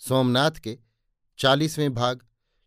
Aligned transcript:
सोमनाथ 0.00 0.50
के 0.50 0.78
चालीसवें 1.38 1.94
भाग, 1.94 2.20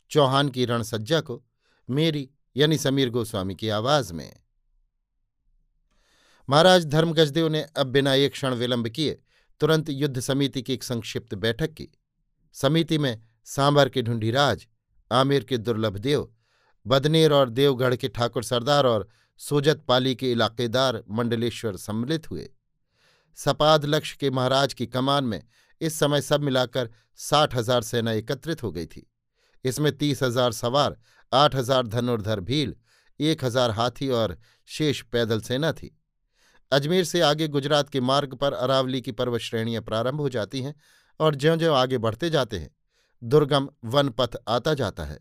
चौहान 0.09 0.49
की 0.49 0.65
रणसज्जा 0.65 1.21
को 1.21 1.43
मेरी 1.89 2.29
यानी 2.55 2.77
समीर 2.77 3.09
गोस्वामी 3.09 3.55
की 3.55 3.69
आवाज़ 3.69 4.13
में। 4.13 4.39
महाराज 6.49 6.85
धर्मगजदेव 6.85 7.47
ने 7.47 7.61
अब 7.77 7.87
बिना 7.87 8.13
एक 8.13 8.31
क्षण 8.31 8.53
विलंब 8.53 8.87
किए 8.87 9.21
तुरंत 9.59 9.89
युद्ध 9.89 10.19
समिति 10.19 10.61
की 10.61 10.73
एक 10.73 10.83
संक्षिप्त 10.83 11.35
बैठक 11.35 11.73
की। 11.73 11.87
समिति 12.53 12.97
में 12.97 13.21
सांबर 13.45 13.89
के 13.89 14.01
ढूंढीराज, 14.01 14.67
आमेर 15.11 15.43
के 15.43 15.57
दुर्लभ 15.57 15.97
देव, 15.97 16.33
बदनेर 16.87 17.33
और 17.33 17.49
देवगढ़ 17.49 17.95
के 17.95 18.07
ठाकुर 18.07 18.43
सरदार 18.43 18.85
और 18.85 19.09
सोजत 19.37 19.83
पाली 19.87 20.15
के 20.15 20.31
इलाकेदार 20.31 21.03
मंडलेश्वर 21.09 21.77
सम्मिलित 21.77 22.31
हुए। 22.31 22.49
सपाद 23.35 23.85
लक्ष्य 23.85 24.17
के 24.19 24.29
महाराज 24.29 24.73
की 24.73 24.87
कमान 24.87 25.23
में 25.23 25.43
इस 25.83 25.99
समय 25.99 26.21
सब 26.21 26.41
मिलाकर 26.41 26.89
साठ 27.19 27.55
हज़ार 27.55 27.81
सेना 27.83 28.11
एकत्रित 28.13 28.63
हो 28.63 28.71
गई 28.71 28.85
थी। 28.85 29.05
इसमें 29.65 29.91
तीस 29.97 30.23
हज़ार 30.23 30.51
सवार, 30.53 30.97
आठ 31.31 31.55
हज़ार 31.55 31.87
धनुर्धर 31.87 32.39
भील, 32.41 32.75
एक 33.19 33.43
हज़ार 33.45 33.71
हाथी 33.71 34.09
और 34.11 34.37
शेष 34.69 35.01
पैदल 35.03 35.41
सेना 35.41 35.71
थी। 35.71 35.95
अजमेर 36.71 37.03
से 37.03 37.21
आगे 37.21 37.47
गुजरात 37.47 37.89
के 37.89 38.01
मार्ग 38.01 38.33
पर 38.35 38.53
अरावली 38.53 39.01
की 39.01 39.11
पर्वत 39.13 39.41
श्रेणियाँ 39.41 39.81
प्रारंभ 39.83 40.21
हो 40.21 40.29
जाती 40.29 40.61
हैं 40.61 40.73
और 41.19 41.35
ज्यों 41.35 41.57
ज्यों 41.57 41.75
आगे 41.77 41.97
बढ़ते 41.99 42.29
जाते 42.29 42.59
हैं, 42.59 42.69
दुर्गम 43.21 43.69
वन 43.85 44.09
पथ 44.09 44.37
आता 44.47 44.73
जाता 44.73 45.03
है। 45.03 45.19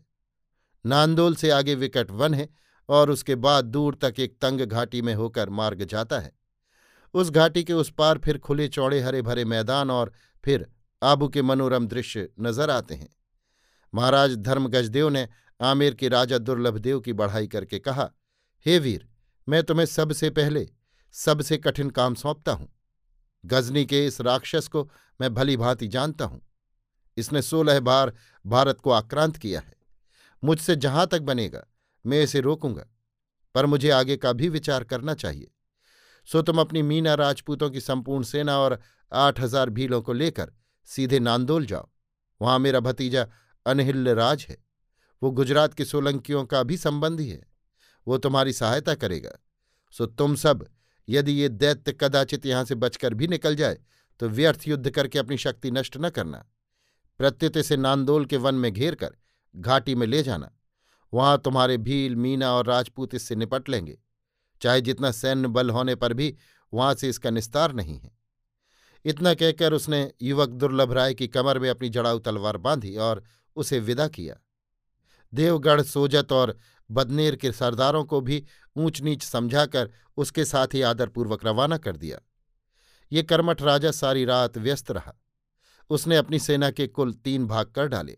नांदोल 0.85 1.35
से 1.35 1.49
आगे 1.51 1.75
विकट 1.75 2.11
वन 2.11 2.33
है 2.33 2.47
और 2.89 3.09
उसके 3.09 3.35
बाद 3.37 3.65
दूर 3.65 3.97
तक 4.01 4.19
एक 4.19 4.37
तंग 4.41 4.61
घाटी 4.61 5.01
में 5.01 5.13
होकर 5.15 5.49
मार्ग 5.51 5.83
जाता 5.85 6.19
है। 6.19 6.31
उस 7.13 7.29
घाटी 7.29 7.63
के 7.63 7.73
उस 7.73 7.91
पार 7.91 8.17
फिर 8.17 8.37
खुले 8.37 8.67
चौड़े 8.67 8.99
हरे 9.01 9.21
भरे 9.21 9.45
मैदान 9.45 9.91
और 9.91 10.11
फिर 10.43 10.67
आबू 11.01 11.27
के 11.27 11.41
मनोरम 11.41 11.87
दृश्य 11.87 12.29
नज़र 12.39 12.69
आते 12.69 12.95
हैं। 12.95 13.09
महाराज 13.93 14.35
धर्मगजदेव 14.35 15.09
ने 15.09 15.27
आमेर 15.59 15.93
के 15.93 16.09
राजा 16.09 16.37
दुर्लभदेव 16.37 16.99
की 16.99 17.13
बढ़ाई 17.13 17.47
करके 17.47 17.79
कहा, 17.79 18.09
हे 18.65 18.79
वीर, 18.79 19.07
मैं 19.47 19.63
तुम्हें 19.63 19.85
सबसे 19.85 20.29
पहले, 20.29 20.69
सबसे 21.11 21.57
कठिन 21.57 21.89
काम 21.89 22.15
सौंपता 22.15 22.51
हूँ। 22.51 22.69
गजनी 23.45 23.85
के 23.85 24.05
इस 24.07 24.21
राक्षस 24.21 24.67
को 24.67 24.89
मैं 25.21 25.33
भली 25.33 25.57
भांति 25.57 25.87
जानता 25.87 26.25
हूँ। 26.25 26.41
इसने 27.17 27.41
सोलह 27.41 27.79
बार 27.79 28.13
भारत 28.45 28.79
को 28.81 28.91
आक्रांत 28.91 29.37
किया 29.37 29.59
है। 29.59 29.73
मुझसे 30.43 30.75
जहाँ 30.75 31.07
तक 31.07 31.21
बनेगा, 31.21 31.63
मैं 32.05 32.21
इसे 32.23 32.39
रोकूँगा, 32.39 32.85
पर 33.55 33.65
मुझे 33.65 33.89
आगे 33.89 34.17
का 34.17 34.33
भी 34.33 34.49
विचार 34.49 34.83
करना 34.83 35.13
चाहिए। 35.13 35.51
सो 36.27 36.41
तुम 36.41 36.59
अपनी 36.59 36.81
मीना 36.81 37.13
राजपूतों 37.15 37.69
की 37.69 37.81
संपूर्ण 37.81 38.23
सेना 38.23 38.57
और 38.59 38.79
आठ 39.11 39.39
हज़ार 39.39 39.69
भीलों 39.69 40.01
को 40.01 40.13
लेकर 40.13 40.51
सीधे 40.87 41.19
नांदोल 41.19 41.65
जाओ। 41.65 41.89
वहाँ 42.41 42.59
मेरा 42.59 42.79
भतीजा 42.81 43.25
अनहिल्य 43.65 44.13
राज 44.13 44.45
है। 44.49 44.57
वो 45.21 45.31
गुजरात 45.31 45.73
के 45.73 45.85
सोलंकियों 45.85 46.43
का 46.45 46.63
भी 46.63 46.77
संबंधी 46.77 47.27
है। 47.29 47.41
वो 48.07 48.17
तुम्हारी 48.17 48.53
सहायता 48.53 48.95
करेगा। 48.95 49.37
सो 49.93 50.05
तुम 50.05 50.35
सब, 50.35 50.65
यदि 51.07 51.31
ये 51.31 51.49
दैत्य 51.49 51.91
कदाचित 51.93 52.45
यहाँ 52.45 52.63
से 52.65 52.75
बचकर 52.77 53.13
भी 53.13 53.27
निकल 53.27 53.55
जाए 53.55 53.77
तो 54.19 54.29
व्यर्थ 54.29 54.67
युद्ध 54.67 54.89
करके 54.89 55.19
अपनी 55.19 55.37
शक्ति 55.37 55.71
नष्ट 55.71 55.97
न 55.97 56.09
करना। 56.09 56.45
प्रत्युत 57.19 57.57
से 57.59 57.77
नांदोल 57.77 58.25
के 58.25 58.37
वन 58.37 58.55
में 58.55 58.71
घेर 58.73 58.95
कर 58.95 59.15
घाटी 59.55 59.95
में 59.95 60.05
ले 60.07 60.21
जाना। 60.23 60.51
वहाँ 61.13 61.37
तुम्हारे 61.37 61.77
भील, 61.79 62.15
मीना 62.15 62.51
और 62.51 62.65
राजपूत 62.65 63.15
इससे 63.15 63.35
निपट 63.35 63.69
लेंगे। 63.69 63.97
चाहे 64.63 64.81
जितना 64.81 65.11
सैन्य 65.11 65.47
बल 65.49 65.69
होने 65.69 65.95
पर 65.95 66.13
भी 66.13 66.35
वहाँ 66.73 66.93
से 66.93 67.09
इसका 67.09 67.29
निस्तार 67.29 67.73
नहीं 67.73 67.99
है। 67.99 68.11
इतना 69.05 69.33
कहकर 69.33 69.73
उसने 69.73 70.11
युवक 70.21 70.49
दुर्लभ 70.49 70.93
राय 70.93 71.13
की 71.13 71.27
कमर 71.29 71.59
में 71.59 71.69
अपनी 71.69 71.89
जड़ाऊ 71.89 72.19
तलवार 72.19 72.57
बांधी 72.59 72.95
और 72.97 73.23
उसे 73.55 73.79
विदा 73.81 74.07
किया। 74.09 74.35
देवगढ़, 75.33 75.81
सोजत 75.81 76.31
और 76.31 76.57
बदनेर 76.89 77.35
के 77.35 77.51
सरदारों 77.51 78.03
को 78.05 78.19
भी 78.21 78.43
ऊंच 78.75 79.01
नीच 79.01 79.23
समझाकर 79.23 79.89
उसके 80.17 80.45
साथ 80.45 80.73
ही 80.73 80.81
आदरपूर्वक 80.83 81.45
रवाना 81.45 81.77
कर 81.77 81.97
दिया। 81.97 82.19
ये 83.11 83.23
कर्मठ 83.23 83.61
राजा 83.61 83.91
सारी 83.91 84.25
रात 84.25 84.57
व्यस्त 84.57 84.91
रहा। 84.91 85.13
उसने 85.89 86.17
अपनी 86.17 86.39
सेना 86.39 86.69
के 86.71 86.87
कुल 86.87 87.13
तीन 87.13 87.47
भाग 87.47 87.65
कर 87.65 87.87
डाले। 87.87 88.17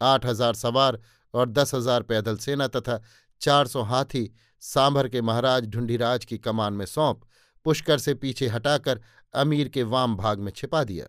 आठ 0.00 0.26
हज़ार 0.26 0.54
सवार 0.54 1.00
और 1.34 1.48
दस 1.50 1.74
हज़ार 1.74 2.02
पैदल 2.02 2.36
सेना 2.38 2.68
तथा 2.68 3.00
चार 3.40 3.66
सौ 3.66 3.82
हाथी 3.82 4.30
सांभर 4.62 5.08
के 5.08 5.20
महाराज 5.22 5.66
ढूंढीराज 5.66 6.24
की 6.24 6.38
कमान 6.38 6.72
में 6.72 6.86
सौंप, 6.86 7.20
पुष्कर 7.66 7.98
से 7.98 8.14
पीछे 8.14 8.48
हटाकर 8.48 9.00
अमीर 9.34 9.68
के 9.68 9.82
वाम 9.82 10.16
भाग 10.16 10.38
में 10.38 10.52
छिपा 10.52 10.82
दिया। 10.84 11.06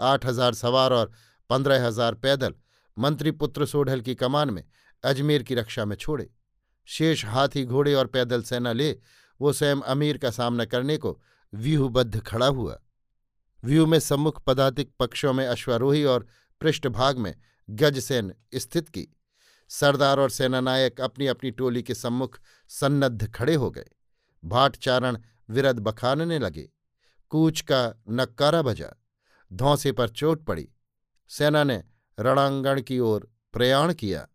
आठ 0.00 0.26
हज़ार 0.26 0.54
सवार 0.54 0.92
और 0.92 1.12
पंद्रह 1.50 1.86
हज़ार 1.86 2.14
पैदल 2.14 2.54
मंत्री 2.96 3.30
पुत्र 3.30 3.66
सोढल 3.66 4.00
की 4.00 4.14
कमान 4.14 4.50
में 4.50 4.64
अजमेर 5.04 5.42
की 5.42 5.54
रक्षा 5.54 5.84
में 5.84 5.96
छोड़े। 5.96 6.28
शेष 6.88 7.24
हाथी, 7.24 7.64
घोड़े 7.64 7.94
और 7.94 8.06
पैदल 8.06 8.42
सेना 8.42 8.72
ले, 8.72 8.90
वो 9.40 9.52
स्वयं 9.52 9.80
अमीर 9.82 10.18
का 10.18 10.30
सामना 10.30 10.64
करने 10.64 10.96
को 10.96 11.20
व्यूहबद्ध 11.52 12.20
खड़ा 12.20 12.46
हुआ। 12.46 12.78
व्यू 13.62 13.86
में 13.86 13.98
सम्मुख 13.98 14.42
पदातिक 14.44 14.92
पक्षों 14.98 15.32
में 15.32 15.46
अश्वारोही 15.46 16.04
और 16.04 16.26
पृष्ठभाग 16.60 17.18
में 17.18 17.34
गजसेन 17.68 18.32
स्थित 18.54 18.88
की। 18.88 19.06
सरदार 19.70 20.20
और 20.20 20.30
सेनानायक 20.30 21.00
अपनी 21.00 21.26
अपनी 21.26 21.50
टोली 21.50 21.82
के 21.82 21.94
सम्मुख 21.94 22.40
सन्नद्ध 22.68 23.32
खड़े 23.32 23.54
हो 23.54 23.70
गए। 23.70 23.88
भाटचारण 24.44 25.18
विरद 25.50 25.78
बखानने 25.78 26.38
लगे। 26.38 26.70
कूच 27.28 27.60
का 27.60 27.94
नक्कारा 28.10 28.62
बजा। 28.62 28.92
धौंसे 29.52 29.92
पर 29.92 30.08
चोट 30.08 30.44
पड़ी। 30.44 30.68
सेना 31.28 31.64
ने 31.64 31.84
रणांगण 32.20 32.80
की 32.80 32.98
ओर 32.98 33.32
प्रयाण 33.52 33.94
किया। 33.94 34.28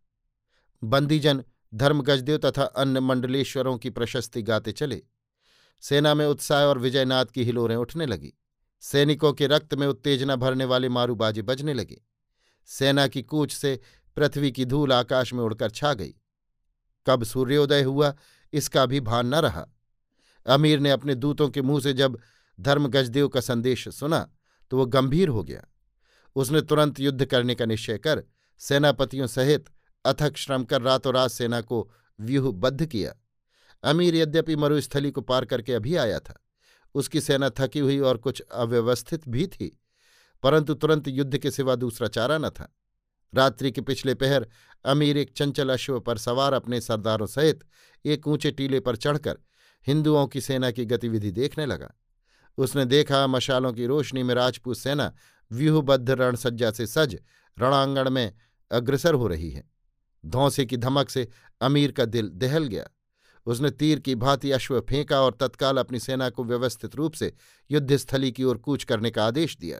बंदीजन, 0.84 1.44
धर्मगजदेव 1.74 2.38
तथा 2.38 2.64
अन्य 2.64 3.00
मंडलेश्वरों 3.00 3.78
की 3.78 3.90
प्रशस्ति 3.90 4.42
गाते 4.42 4.72
चले। 4.72 5.04
सेना 5.82 6.14
में 6.14 6.26
उत्साह 6.26 6.64
और 6.64 6.80
विजयनाथ 6.80 7.26
की 7.26 7.44
हिलोरें 7.44 7.76
उठने 7.76 8.06
लगी। 8.06 8.34
सैनिकों 8.80 9.34
के 9.34 9.48
रक्त 9.48 9.74
में 9.74 9.88
उत्तेजना 9.88 10.36
भरने 10.36 10.66
वाले 10.66 10.90
मारूबाजे 10.90 11.42
बजने 11.42 11.74
लगे। 11.74 12.02
सेना 12.66 13.08
की 13.08 13.24
कूच 13.24 13.52
से 13.52 13.80
पृथ्वी 14.18 14.52
की 14.52 14.66
धूल 14.66 14.94
आकाश 14.94 15.34
में 15.34 15.44
उड़कर 15.44 15.70
छा 15.70 15.94
गई। 15.94 16.14
कब 17.08 17.24
सूर्योदय 17.24 17.84
हुआ, 17.84 18.14
इसका 18.54 18.86
भी 18.86 19.00
भान 19.02 19.28
न 19.28 19.36
रहा। 19.36 19.66
अमीर 20.46 20.80
ने 20.80 20.92
अपने 20.92 21.16
दूतों 21.16 21.50
के 21.50 21.62
मुँह 21.62 21.82
से 21.82 21.94
जब 21.94 22.20
धर्मगजदेव 22.60 23.28
का 23.28 23.42
संदेश 23.42 23.88
सुना 23.90 24.28
तो 24.72 24.78
वह 24.78 24.86
गंभीर 24.86 25.30
हो 25.30 25.44
गया। 25.44 25.66
उसने 26.36 26.62
तुरंत 26.62 27.00
युद्ध 27.00 27.26
करने 27.26 27.56
का 27.56 27.66
निश्चय 27.66 27.98
कर, 27.98 28.24
सेनापतियों 28.62 29.28
सहित 29.28 29.66
अथक 30.06 30.38
श्रम 30.38 30.64
कर 30.64 30.82
रातों 30.82 31.14
रात 31.14 31.32
सेना 31.32 31.62
को 31.62 31.90
व्यूहबद्ध 32.20 32.86
किया। 32.86 33.14
अमीर 33.84 34.16
यद्यपि 34.16 34.56
मरुस्थली 34.56 35.12
को 35.12 35.22
पार 35.22 35.46
करके 35.46 35.74
अभी 35.74 35.96
आया 35.96 36.20
था, 36.20 36.40
उसकी 36.96 37.22
सेना 37.22 37.50
थकी 37.50 37.80
हुई 37.80 38.00
और 38.00 38.18
कुछ 38.18 38.42
अव्यवस्थित 38.42 39.28
भी 39.30 39.48
थी, 39.48 39.68
परंतु 40.44 40.74
तुरंत 40.74 41.08
युद्ध 41.08 41.38
के 41.38 41.52
सिवा 41.52 41.76
दूसरा 41.76 42.08
चारा 42.08 42.38
न 42.38 42.50
था। 42.50 42.72
रात्रि 43.34 43.72
के 43.72 43.82
पिछले 43.82 44.14
पहर 44.14 44.48
अमीर 44.86 45.18
एक 45.18 45.34
चंचल 45.38 45.70
अश्व 45.70 46.00
पर 46.00 46.18
सवार 46.18 46.54
अपने 46.54 46.82
सरदारों 46.82 47.28
सहित 47.28 47.64
एक 48.06 48.28
ऊँचे 48.28 48.52
टीले 48.52 48.80
पर 48.80 48.96
चढ़कर 48.96 49.38
हिंदुओं 49.88 50.28
की 50.28 50.42
सेना 50.42 50.72
की 50.72 50.86
गतिविधि 50.86 51.32
देखने 51.32 51.66
लगा। 51.66 51.94
उसने 52.58 52.86
देखा 52.86 53.28
मशालों 53.28 53.74
की 53.74 53.86
रोशनी 53.86 54.24
में 54.24 54.36
राजपूत 54.36 54.78
सेना 54.78 55.14
व्यूहबद्ध 55.52 56.12
रणसज्जा 56.12 56.72
से 56.72 56.88
सज 56.88 57.18
रणांगण 57.60 58.10
में 58.10 58.34
अग्रसर 58.72 59.14
हो 59.14 59.28
रही 59.28 59.52
है। 59.52 59.72
धौसे 60.26 60.66
की 60.66 60.78
धमक 60.78 61.10
से 61.10 61.28
अमीर 61.62 61.92
का 61.92 62.06
दिल 62.06 62.30
दहल 62.30 62.64
गया। 62.64 62.88
उसने 63.46 63.70
तीर 63.72 64.00
की 64.00 64.16
भांति 64.16 64.52
अश्व 64.52 64.80
फेंका 64.80 65.22
और 65.22 65.38
तत्काल 65.40 65.78
अपनी 65.78 66.00
सेना 66.00 66.30
को 66.30 66.44
व्यवस्थित 66.44 66.96
रूप 66.96 67.14
से 67.14 67.34
युद्धस्थली 67.72 68.32
की 68.32 68.44
ओर 68.44 68.58
कूच 68.58 68.84
करने 68.84 69.12
का 69.12 69.26
आदेश 69.26 69.58
दिया। 69.58 69.80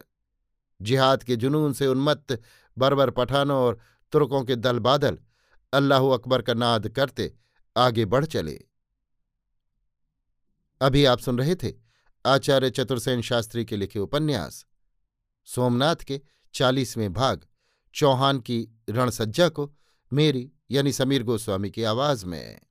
जिहाद 0.82 1.24
के 1.24 1.36
जुनून 1.36 1.74
से 1.74 1.88
उन्मत्त 1.88 2.42
बर्बर 2.78 3.10
पठानों 3.10 3.58
और 3.58 3.80
तुर्कों 4.12 4.44
के 4.44 4.56
दल 4.56 4.80
बादल 4.80 5.18
अल्लाह 5.74 6.04
अकबर 6.04 6.42
का 6.42 6.54
नाद 6.54 6.88
करते 6.88 7.34
आगे 7.78 8.06
बढ़ 8.06 8.26
चले। 8.26 8.60
अभी 10.82 11.06
आप 11.06 11.20
सुन 11.20 11.38
रहे 11.38 11.56
थे 11.56 11.74
आचार्य 12.26 12.70
चतुर्सेन 12.70 13.22
शास्त्री 13.22 13.66
के 13.66 13.78
लिखे 13.78 14.00
उपन्यास। 14.00 14.66
सोमनाथ 15.46 15.96
के 15.96 16.22
चालीसवें 16.54 17.14
भाग, 17.14 17.46
चौहान 17.94 18.40
की 18.40 18.84
रणसज्जा 18.90 19.50
को 19.50 19.74
मेरी 20.14 20.52
यानी 20.72 20.92
समीर 20.92 21.24
गोस्वामी 21.24 21.72
की 21.72 21.84
आवाज़ 21.84 22.26
में। 22.26 22.62